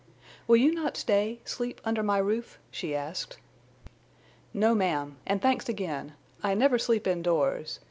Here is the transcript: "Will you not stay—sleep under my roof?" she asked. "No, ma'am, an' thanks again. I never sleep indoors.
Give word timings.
"Will 0.47 0.57
you 0.57 0.73
not 0.73 0.97
stay—sleep 0.97 1.79
under 1.85 2.01
my 2.01 2.17
roof?" 2.17 2.57
she 2.71 2.95
asked. 2.95 3.37
"No, 4.51 4.73
ma'am, 4.73 5.17
an' 5.27 5.37
thanks 5.41 5.69
again. 5.69 6.13
I 6.41 6.55
never 6.55 6.79
sleep 6.79 7.05
indoors. 7.05 7.79